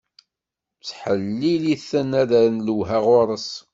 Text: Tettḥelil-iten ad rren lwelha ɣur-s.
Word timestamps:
Tettḥelil-iten 0.79 2.09
ad 2.21 2.31
rren 2.39 2.63
lwelha 2.67 2.99
ɣur-s. 3.07 3.49